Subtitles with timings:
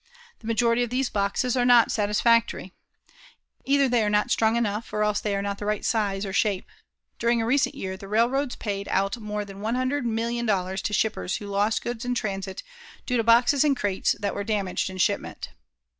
[0.39, 2.73] The majority of these boxes are not satisfactory.
[3.65, 6.33] Either they are not strong enough or else they are not the right size or
[6.33, 6.65] shape.
[7.19, 11.83] During a recent year, the railroads paid out more than $100,000,000 to shippers who lost
[11.83, 12.63] goods in transit
[13.05, 15.49] due to boxes and crates that were damaged in shipment.